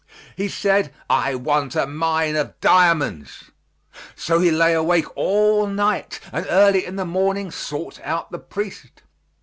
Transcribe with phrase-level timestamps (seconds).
[0.35, 3.51] He said: "I want a mine of diamonds!"
[4.15, 9.03] So he lay awake all night, and early in the morning sought out the priest.